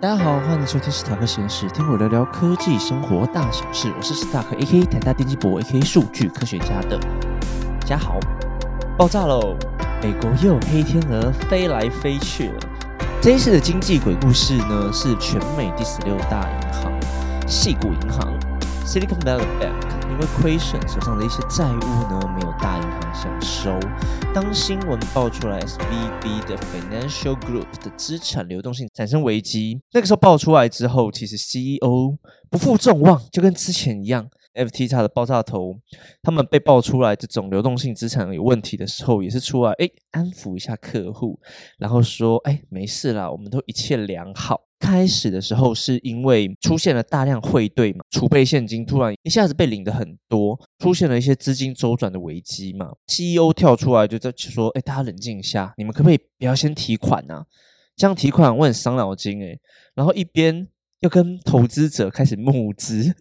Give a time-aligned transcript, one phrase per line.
[0.00, 3.92] 大家好，欢迎收听史塔克实验室，听我聊聊科技生活大小事。
[3.94, 4.86] 我是史塔克 A.K.
[4.86, 5.82] 台大电机博 A.K.
[5.82, 6.98] 数据科学家的
[7.84, 8.18] 家豪。
[8.96, 9.54] 爆炸喽！
[10.02, 12.60] 美国又有黑天鹅飞来飞去了。
[13.20, 16.90] 这一次的经济鬼故事呢，是全美第十六大银行——
[17.46, 18.32] 细谷银行
[18.86, 20.00] （Silicon Valley Bank）。
[20.10, 22.78] 因为亏损，手上的一些债务呢，没有大
[23.22, 23.78] 想收。
[24.34, 32.16] 当新闻爆出来，SVB 的 Financial Group 的资产流动性产生危机，那个时候爆出来之后，其实 CEO
[32.48, 35.78] 不负众望，就跟之前一样，FTX 的爆炸头，
[36.22, 41.38] 他们被爆出来这种流动性资产有问题的时候，也是出来哎安抚一下客户，
[41.76, 44.62] 然后说哎没事啦，我们都一切良好。
[44.80, 52.90] 开始的时候是因为出现了大量汇兑嘛，储备现金突然一下子被领的很多，出现了一些资金周转的危机嘛。
[53.06, 57.44] CEO 跳出来就在说：“哎，大家冷静一下，你们可不可以不要先提款呐？
[57.94, 59.56] 这样提款我很伤脑筋哎。”
[59.94, 60.66] 然后一边
[61.00, 63.14] 又跟投资者开始募资，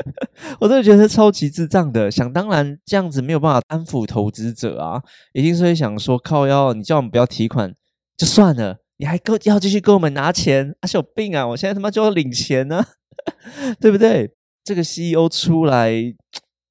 [0.60, 2.10] 我真的觉得超级智障的。
[2.10, 7.74] 想当然这样子没有办法安抚投资者啊，一定是会想说：“靠腰，你叫我们不要提款
[8.18, 10.74] 就算了。”你还够要继续给我们拿钱？
[10.80, 11.46] 啊，是有病啊！
[11.46, 12.84] 我现在他妈就要领钱呢，
[13.80, 14.30] 对不对？
[14.64, 15.92] 这个 CEO 出来，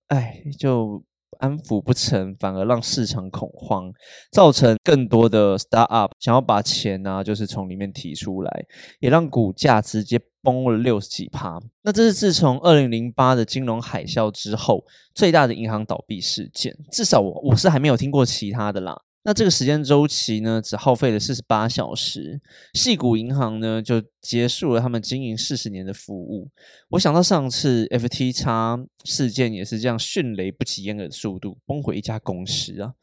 [0.08, 1.04] 哎，就
[1.40, 3.92] 安抚不成，反而让市场恐慌，
[4.32, 8.66] 造成更多的 startup 想要把钱呢，就是从里面提出来，
[9.00, 11.60] 也让股价直接崩了六十几趴。
[11.84, 19.00] 那这是自从二零零八的金融海啸之后最大的银行倒闭事件，至少我我是还没有听过其他的啦。
[19.28, 22.40] 那这个时间周期呢，只耗费了四十八小时，
[22.76, 26.48] 细谷银行呢就结束了他们经营四十年的服务。
[26.90, 32.94] 我想到上次 FTX 事件也是这样迅雷不及掩耳的速度崩毁一家公司啊。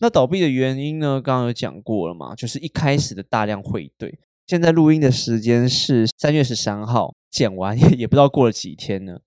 [0.00, 4.18] 那倒闭的原因呢，刚刚有讲过了嘛，就是一开始的大量汇兑。
[4.46, 9.18] 现在录音的时间是三月十三号，剪完 也也不知道过了几天呢。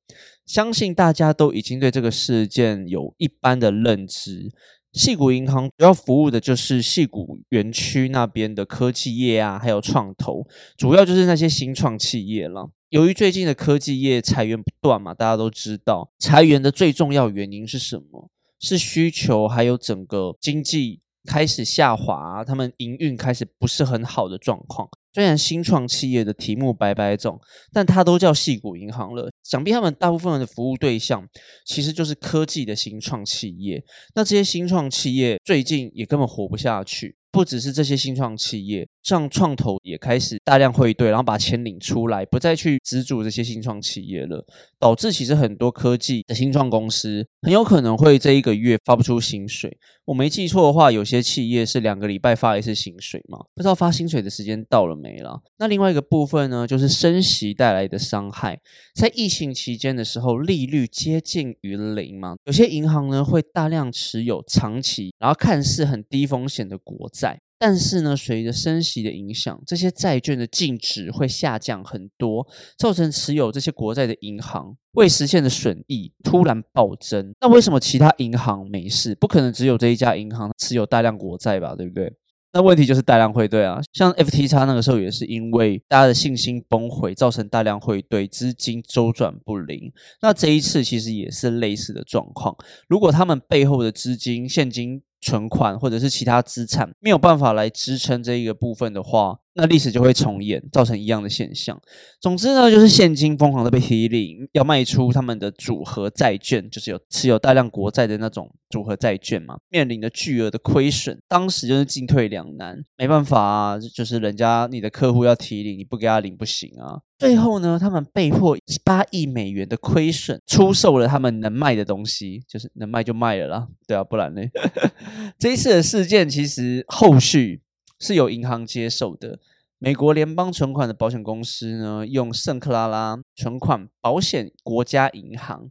[0.45, 4.52] 相信大家都已经对这个事件有一般的认知。
[4.93, 10.45] 细谷银行主要服务的就是细谷园区那边的科技业啊，还有创投，
[10.77, 12.70] 主要就是那些新创企业了。
[12.89, 18.30] 由于最近的科技业裁员不断嘛，大家都知道，裁员的最重要原因是什么？
[18.59, 24.87] 是需求还有整个经济开始下滑，他们营运开始不是很好的状况。
[25.13, 27.39] 虽然新创企业的题目百百种，
[27.71, 29.29] 但它都叫细谷银行了。
[29.43, 31.27] 想必他们大部分人的服务对象
[31.65, 33.83] 其实就是科技的新创企业。
[34.15, 37.15] 那这些新创企业最近也根本活不下去。
[37.31, 44.45] 不只是这些新创企业，像创投也开始大量汇兑，然后把钱领出来，不再去资助这些新创企业了，
[44.77, 49.75] 导致其实很多科技的新创公司很有可能会这一个月发不出薪水。
[50.05, 53.39] 我没记错的话，有些企业是两个礼拜发一次薪水嘛？
[53.55, 55.41] 不知道发薪水的时间到了没了？
[55.58, 58.58] 那另外一个部分呢，就是升息带来的伤害。
[58.95, 67.42] 在疫情期间的时候，利率接近于零嘛，有些银行呢会大量持有长期，然后看似很低风险的国债。
[67.59, 72.45] 但是呢，随着升息的影响，这些债券的净值会下降很多，
[72.77, 77.33] 造成持有这些国债的银行未实现的损益突然暴增。
[77.39, 79.15] 那为什么其他银行没事？
[79.15, 81.73] 不可能只有这一家银行持有大量国债吧？
[81.73, 82.13] 对不对？
[82.53, 89.91] 那问题就是大量汇兑啊，像 FTX 那个时候也是因为大家的信心崩毁，造成大量汇兑，资金周转不灵。
[90.21, 92.55] 那这一次其实也是类似的状况。
[92.87, 99.39] 如果他们背后的资金现金，存款或者是其他资产没有办法来支撑这一个部分的话。
[99.55, 101.80] 那历史就会重演，造成一样的现象。
[102.19, 117.02] 总之呢，就是现金疯狂的被提领，要卖出他们的组合债券，就是有持有大量国债的那种组合债券嘛，面临着巨额的亏损，当时就是进退两难，没办法啊，就是人家你的客户要提领，你不给他领不行啊。
[117.19, 124.42] 最后呢，他们被迫八亿美元的亏损，出售了他们能卖的东西，就是能卖就卖了啦，对啊，不然呢？
[125.37, 127.61] 这一次的事件其实后续。
[128.03, 129.39] 是由银行接手的。
[129.80, 135.69] 美国联邦存款的保险公司呢，用圣克拉拉存款保险国家银行，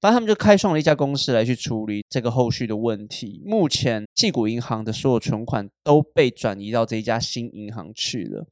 [0.00, 3.40] 反正他们就开创了一家公司来去处理这个后续的问题。
[3.44, 8.46] 目前，硅谷银行的所有存款都被转移到这一家新银行去了。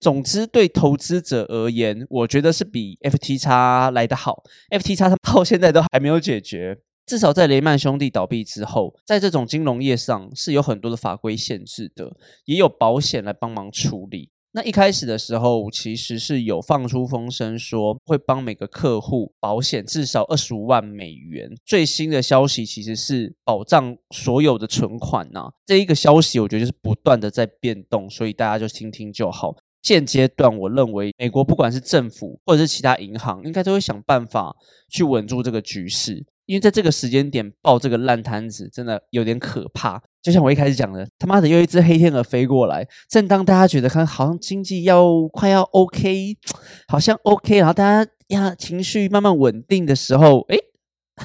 [0.00, 4.42] 总之，对投资者而言，我觉得是比 FTX 来得好。
[4.70, 6.78] FTX 他们到现在都还没有解决。
[7.06, 14.30] 至少在雷曼兄弟倒闭之后，在这种金融业上是有很多的法规限制的，也有保险来帮忙处理。
[14.52, 21.50] 那一开始的时候，其实是有放出风声说会帮每个客户保险至少二十五万美元。
[21.64, 29.54] 最新的消息其实是保障所有的存款呐，这一个消息我觉得就是不断的在变动，所以大家就听听就好。
[29.82, 34.56] 现阶段，我认为美国不管是政府或者是其他银行，应该都会想办法
[34.88, 36.24] 去稳住这个局势。
[36.46, 40.02] 因为在这个时间点爆这个烂摊子，真的有点可怕。
[40.22, 42.86] 就像我一开始讲的，他妈的又一只黑天鹅飞过来。
[43.08, 46.36] 正当大家觉得看好像经济要快要 OK，
[46.88, 50.56] 好像 OK，然后大家呀情绪慢慢稳定的时候，哎，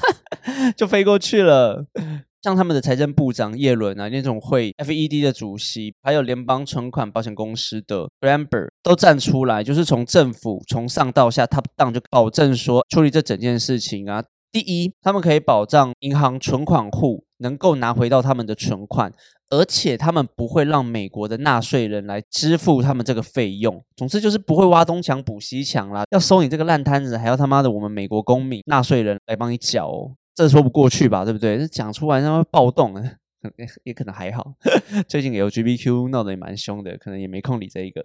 [0.77, 1.85] 就飞过去了。
[2.43, 14.23] 像他们的财政部长耶伦啊，那种会 FED 的主席，还有联邦存款保险公司的 b r a m b e r 都站出来，就是从政府从上到下 top down 就保证说处理这整件事情啊。
[14.51, 19.11] 第一，他们可以保障银行存款户能够拿回到他们的存款，
[19.49, 23.81] 而且他们不会让美国的纳税人来支付他们这个费用。
[23.95, 31.23] 总之就是不会挖东墙补西墙啦，要收你这个烂摊子，还要他妈的我们美国公民纳税人来帮你缴，哦这说不过去吧？
[31.23, 31.57] 对不对？
[31.57, 33.01] 这讲出来他妈暴动，
[33.57, 34.53] 也 也可能还好。
[35.07, 38.03] 最近 LGBTQ 闹得也蛮凶的，可能也没空理这一个。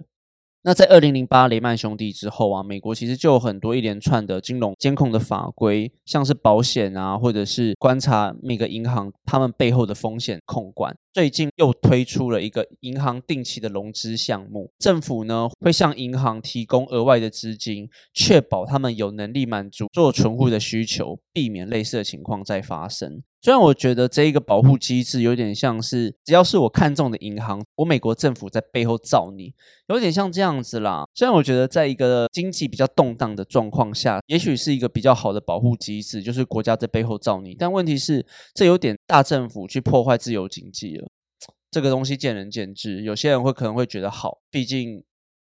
[0.67, 10.93] 那在二零零八雷曼兄弟之后啊，美国其实就有很多一连串的金融监控的法规，像是保险啊，或者是观察每个银行他们背后的风险控管。
[11.13, 23.23] 最近又推出了一个银行定期的融资项目，政府呢会向银行提供额外的资金，确保他们有能力满足做存户的需求，避免类似的情况再发生。
[23.47, 29.55] 虽然我觉得这一个保护机制有点像是，只要是我看中的银行，我美国政府在背后罩你，
[29.87, 31.05] 有点像这样子啦。
[31.15, 37.55] 虽然我觉得在一个经济比较动荡的状况下，也许是一个比较好的保护机制，就是国家在背后罩你。
[37.55, 41.07] 但问题是，这有点大政府去破坏自由经济了。
[41.71, 45.05] 这个东西见仁见智，有些人会可能会觉得好，毕竟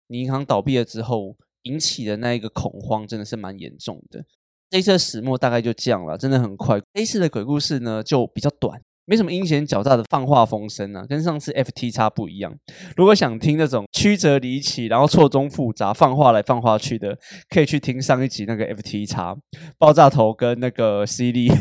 [0.08, 4.24] 你银行倒闭了之后引起的那一个恐慌真的是蛮严重的。
[4.70, 6.80] 这一次的始末大概就这样了，真的很快。
[6.94, 12.56] 这一次的鬼故事呢就比较短，没什么阴险狡诈的放话风声啊，跟上次 FT 叉不一样。
[12.96, 17.18] 如果想听那种曲折离奇，然后错综复杂放话来放话去的，
[17.50, 19.36] 可以去听上一集那个 FT 叉
[19.80, 21.52] 爆炸头跟那个 CD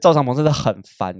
[0.00, 1.18] 赵长鹏真的很烦。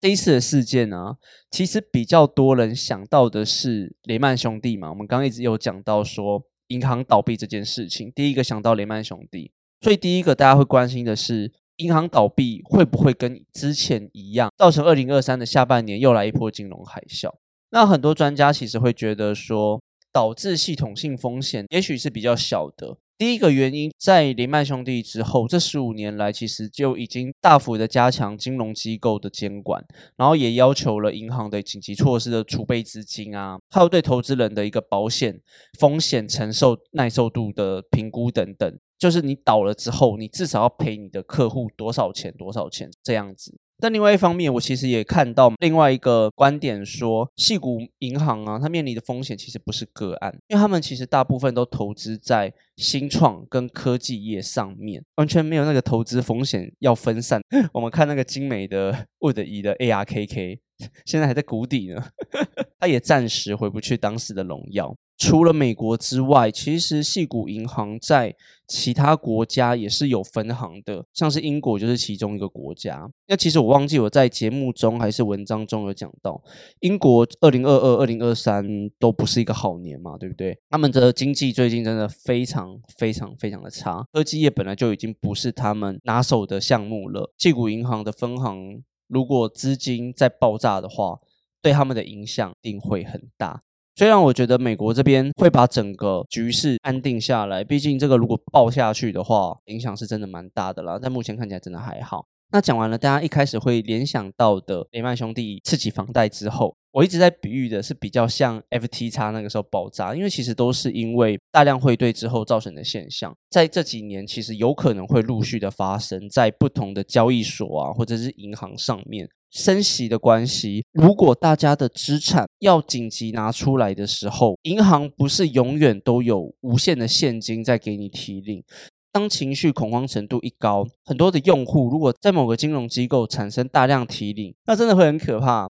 [0.00, 1.16] 这一次的事件呢，
[1.50, 4.90] 其实比较多人想到的是雷曼兄弟嘛。
[4.90, 17.32] 我们刚刚一直有讲到说银行倒闭这件事情，第一个想到雷曼兄弟，所以第一个大家会关心的是银行倒闭会不会跟之前一样，造成二零二三的下半年又来一波金融海啸？
[17.70, 19.80] 那很多专家其实会觉得说，
[20.12, 22.96] 导致系统性风险也许是比较小的。
[23.18, 29.84] 第一个原因，在林曼兄弟之后，这十五年来其实就已经大幅的加强金融机构的监管，
[30.16, 35.40] 然后也要求了银行的紧急措施的储备资金啊，还有对投资人的一个保险
[35.80, 43.56] 风险承受耐受度的评估等等，就是你倒了之后，你至少要赔你的客户多少钱多少钱这样子。
[43.80, 57.40] 但另外一方面，我其实也看到另外一个观点，说细谷银行啊，它面临的风险其实不是个案，因为他们其实大部分都投资在新创跟科技业上面，完全没有那个投资风险要分散。
[57.72, 60.58] 我们看那个精美的 Wood 一的 ARKK，
[61.04, 62.04] 现在还在谷底呢，
[62.80, 64.92] 它也暂时回不去当时的荣耀。
[65.18, 68.36] 除了美国之外，其实细谷银行在
[68.68, 73.10] 其他国家也是有分行的，像是英国就是其中一个国家。
[73.26, 76.40] 那其实我忘记我在节目中还是文章中有讲到，
[76.80, 78.64] 英国二零二二、二零二三
[78.98, 80.56] 都不是一个好年嘛，对不对？
[80.70, 87.34] 他们的经济最近真的非常非常非常的差，科技业本来就已经不是他们拿手的项目了。
[87.36, 91.18] 细谷银行的分行如果资金在爆炸的话，
[91.60, 93.62] 对他们的影响一定会很大。
[93.98, 101.00] 虽然我觉得美国这边会把整个局势安定下来，毕竟这个如果爆下去的话，影响是真的蛮大的啦。
[101.02, 102.24] 但目前看起来真的还好。
[102.52, 119.28] 那讲完了，大家一开始会联想到的雷曼兄弟刺激房贷之后，我一直在比喻的是比较像 FT 叉那个时候爆炸，因为其实都是因为大量汇兑之后造成的现象，在这几年其实有可能会陆续的发生在不同的交易所啊，或者是银行上面。
[119.50, 128.62] 升息的关系，如果大家的资产要紧急拿出来的时候，银行不是永远都有无限的现金在给你提领。
[129.10, 135.68] 当情绪恐慌程度一高，很多的用户如果在某个金融机构产生大量提领，那真的会很可怕。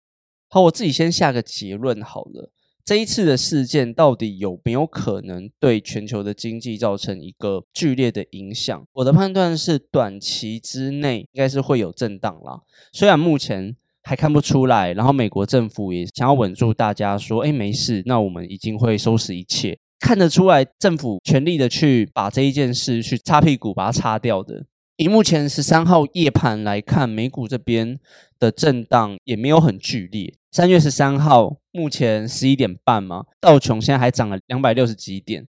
[0.48, 2.50] 好，我自己先下个结论好了。
[2.86, 8.86] 这一次的事件到底有没有可能对全球的经济造成一个剧烈的影响？
[8.94, 12.62] 我的判断是，短期之内应该是会有震荡啦。
[12.94, 24.64] 虽然目前还看不出来，然后美国政府也想要稳住大家，说：“哎，没事，那我们已经会收拾一切。”看得出来，政府全力的去把这一件事去擦屁股，把它擦掉的。
[24.98, 28.00] 以目前十三号夜盘来看，美股这边
[28.40, 30.34] 的震荡也没有很剧烈。
[30.54, 35.46] 三月十三号，目前十一点半嘛，道琼现在还涨了两百六十几点。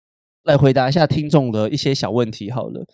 [0.44, 2.86] 来回答一下听众的一些小问题好了。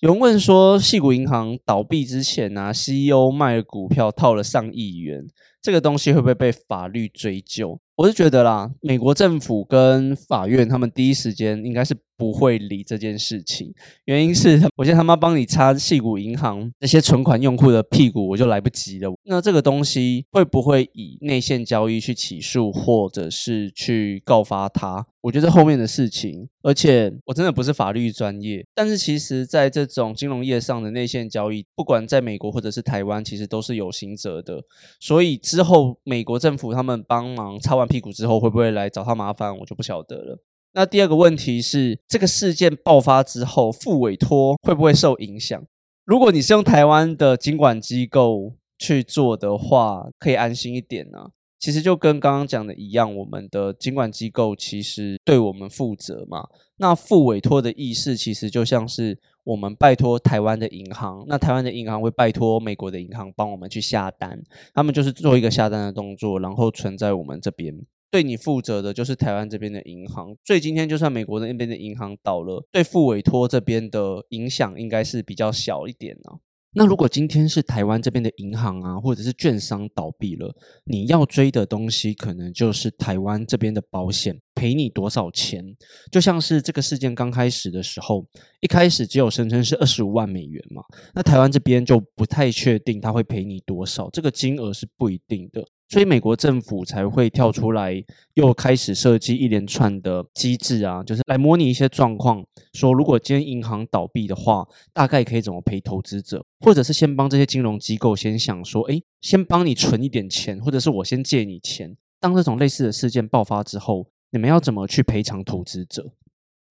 [0.00, 5.26] 有人问说，细谷银行倒闭之前呢，CEO 卖股票套了上亿元，
[5.62, 7.80] 这个东西会不会被法律追究？
[7.94, 13.72] 我是觉得啦，美国政府跟法院他们第一时间应该是不会理这件事情，
[14.04, 19.10] 原因是我现在他妈帮你擦细股银行那些存款用户的屁股，我就来不及了。
[19.24, 25.06] 那这个东西会不会以内线交易去起诉，或者是去告发他？
[25.22, 34.62] 我觉得后面的事情，而且我真的不是法律专业，但是其实在这种金融业上的内线交易，不管在美国或者是台湾，其实都是有刑责的。
[35.00, 37.86] 所以之后美国政府他们帮忙擦完。
[37.86, 40.42] 屁股之后会不会来找他麻烦，我就不晓得了。
[40.76, 45.64] 那第二个问题是，这个事件爆发之后，副委托会不会受影响？
[46.04, 51.30] 如果你是用台湾的经管机构去做的话，可以安心一点呢。
[51.58, 56.46] 其实就跟刚刚讲的一样，我们的经管机构其实对我们负责嘛。
[56.76, 64.38] 那副委托的意思，其实就像是我们拜托台湾的银行，那台湾的银行会拜托美国的银行帮我们去下单，
[64.74, 67.74] 他们就是做一个下单的动作，然后存在我们这边。
[68.10, 76.38] 对你负责的就是台湾这边的银行，所以今天就算美国的那边的银行倒了，对付委托这边的影响应该是比较小一点呢。
[76.72, 85.62] 那如果今天是台湾这边的银行啊，或者是券商倒闭了，你要追的东西可能就是台湾这边的保险赔你多少钱？
[86.10, 88.26] 就像是这个事件刚开始的时候，
[88.60, 90.82] 一开始只有声称是二十五万美元嘛，
[91.14, 95.64] 那台湾这边就不太确定他会赔你多少，这个金额是不一定的。
[95.88, 97.94] 所以美国政府才会跳出来，
[98.34, 111.96] 又开始设计一连串的机制啊，就是来模拟一些状况，说如果今天银行倒闭的话，大概可以怎么赔投资者，或者是先帮这些金融机构先想说，哎，先帮你存一点钱，或者是我先借你钱。
[112.18, 116.12] 当这种类似的事件爆发之后，你们要怎么去赔偿投资者？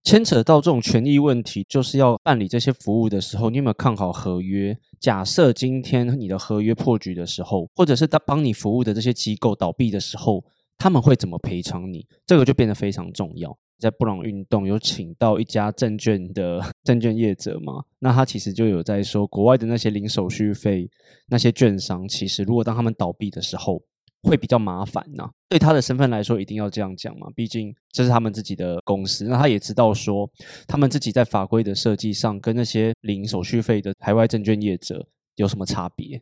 [0.04, 4.78] 牵扯到这种权益问题，就是要办理这些服务的时候，你有没有看好合约？
[5.00, 10.44] 假设今天你的合约破局的时候，或者是他帮你服务的这些机构倒闭的时候，
[10.78, 12.06] 他们会怎么赔偿你？
[12.24, 13.58] 这个就变得非常重要。
[13.80, 17.82] 在布朗运动有请到一家证券的 证券业者嘛？
[17.98, 20.88] 那他其实就有在说，国外的那些零手续费
[21.26, 23.82] 那些券商，其实如果当他们倒闭的时候。
[24.26, 29.24] 会比较麻烦呐，对他的身份来说，一定要这样讲嘛，毕竟这是他们自己的公司。
[29.24, 30.28] 那他也知道说，
[30.66, 35.06] 他们自己在法规的设计上，跟那些零手续费的海外证券业者
[35.36, 36.20] 有什么差别？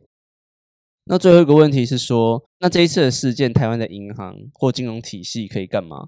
[1.05, 6.07] 那最后一个问题是说，那这一次的事件，台湾的银行或金融体系可以干嘛？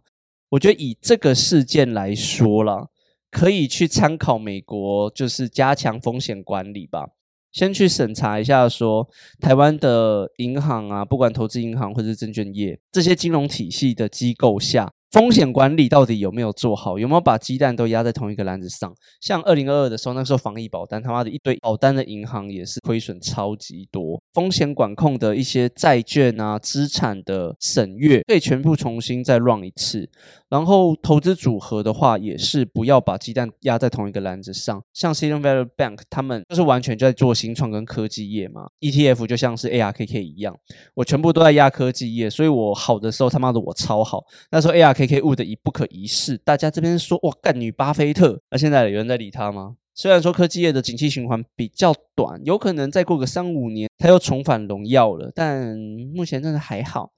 [0.50, 2.88] 我觉得以这个事件来说啦，
[3.30, 7.10] 可以去参考美国，就是加强风险管理吧。
[7.58, 9.10] 先去审查一下，说
[9.40, 14.94] 台湾的银行啊，不管投资银行或者是证券业这些金融体系的机构下。
[15.12, 17.00] 风险管理到底有没有做好？
[17.00, 18.94] 有没有把鸡蛋都压在同一个篮子上？
[19.22, 24.22] 像二零二二的时候，那时候防疫保单他妈的一堆保单的银行也是亏损超级多。
[24.34, 30.10] 风险管控的一些债券啊、资产的审阅，可以全部重新再 run 一次。
[30.50, 34.82] 然后投资组合的话，也是不要把鸡蛋压在同一个篮子上。
[34.94, 38.68] 像 Silicon Valley Bank 他们就是完全就在做新创跟科技业嘛。
[38.82, 40.54] ETF 就像是 ARKK 一样，
[40.96, 44.26] 我全部都在压科技业，所以我好的时候他妈的我超好。
[44.52, 44.97] 那时候 ARK。
[44.98, 49.76] K K 物的一不可一世，大家这边说哇干女巴菲特，那现在有人在理他吗？
[49.94, 55.78] 虽然说科技业的景气循环比较短，有可能再过个三五年，他又重返荣耀了，但
[56.16, 57.12] 目前真的还好。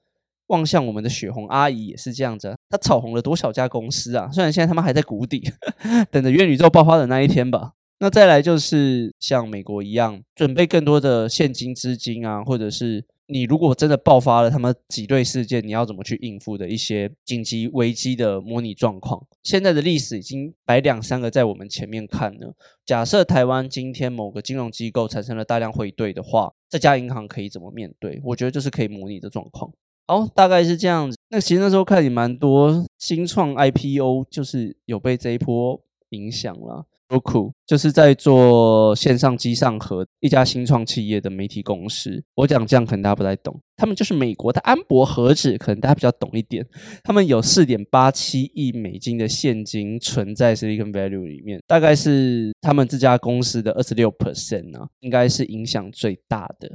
[0.48, 4.28] 望向我们的雪红阿姨也是这样子，她炒红了多少家公司啊？
[4.30, 5.50] 虽然现在他们还在谷底，
[6.12, 7.72] 等着元宇宙爆发的那一天吧。
[8.00, 13.06] 那再来就是像美国一样，准备更多的现金资金啊，或者是。
[13.30, 19.24] 你如果真的爆发了他们挤兑事件，你要怎么去应付的一些紧急危机的模拟状况？
[19.44, 22.54] 现在的历史已经摆两三个在我们前面看了。
[22.84, 28.20] 假设台湾今天某个金融机构产生了大量汇兑的话，这家银行可以怎么面对？
[28.24, 29.72] 我觉得就是可以模拟的状况。
[30.08, 31.16] 好，大概是这样子。
[31.28, 36.86] 那其实那时候看也蛮多新创 IPO，就是有被这一波影响了。
[37.08, 42.20] Roku 就是在做线上机上盒一家新创企业的媒体公司。
[42.34, 46.66] 我讲这样可能大家不太懂，他们就是美国的安博盒子，可能大家比较懂一点。
[47.04, 56.68] 他们有四点八七亿美金的现金存在 Silicon Valley 里面，大概是他们这家公司的二十六 percent 呢，应该是影响最大的。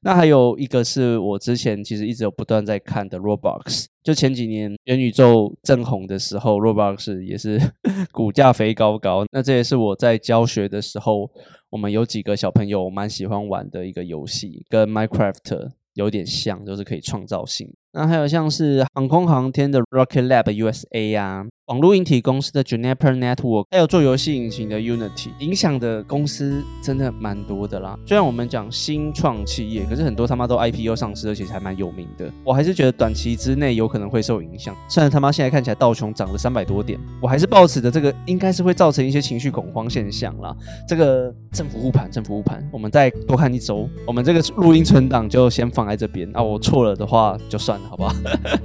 [0.00, 7.60] 那还有一个是我之前其实一直有不断在看的 Roblox，就前几年元宇宙正红的时候，Roblox 也是
[8.10, 9.26] 股价飞高高。
[9.30, 11.28] 那这也是我在教教学的时候，
[11.68, 15.70] 我们有几个小朋友蛮喜欢玩的一个游戏，跟 Minecraft。
[15.94, 17.68] 有点像，就是可以创造性。
[17.92, 21.46] 那还有像是航空航天的 Rocket Lab USA 啊。
[21.68, 27.94] 网络硬体公司的 Juniper Network，还有做游戏引擎的 Unity，影响的公司真的蛮多的啦。
[28.06, 32.32] 虽然我们讲新创企业，可是很多他妈都 IPO 上市，而且还蛮有名的。
[32.42, 34.74] 我还是觉得短期之内有可能会受影响。
[34.88, 40.56] 虽然他妈现在看起来道琼涨了三百多点，我还是抱持的这个应该是会造成一些情绪恐慌现象啦。
[40.88, 43.86] 这个政府护盘，政府护盘，我们再多看一周。
[44.06, 46.42] 我们这个录音存档就先放在这边啊。
[46.42, 48.14] 我错了的话就算了，好不好？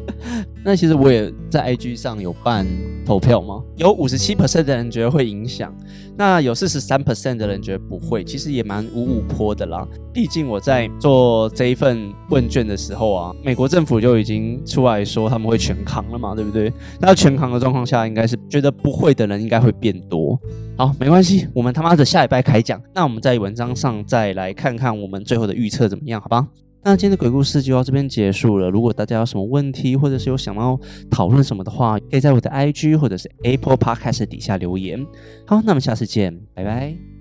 [0.65, 2.65] 那其实我也在 IG 上有办。
[3.05, 3.61] 投票吗？
[3.75, 5.75] 有五十七 percent 的人觉得会影响，
[6.15, 9.85] 那有四十三 percent 的人觉得不会，其实也蛮五五坡的啦。
[10.13, 16.71] 毕竟我在做这一份问卷的时候啊，美国政府就已经出来说他们会全扛了嘛，对不对？
[17.01, 20.39] 那全扛的状况下，应该是觉得不会的人应该会变多。
[20.77, 26.47] 好，没关系，我们他妈的下礼拜开讲，那我们在文章上再来看看我们最后的预测怎么样，好吧？
[26.85, 28.69] 那今天的鬼故事就到这边结束了。
[28.69, 30.77] 如果大家有什么问题，或者是有想要
[31.09, 34.99] 讨论什么的话，可以在我的 IG 或者是 Apple Podcast 底下留言。
[35.47, 37.12] 好，那我们下次见，拜拜。